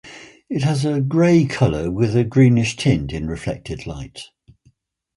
It 0.49 0.63
has 0.63 0.83
a 0.83 0.99
gray 0.99 1.45
color 1.45 1.91
with 1.91 2.15
a 2.15 2.23
greenish 2.23 2.75
tint 2.75 3.13
in 3.13 3.27
reflected 3.27 3.85
light. 3.85 4.29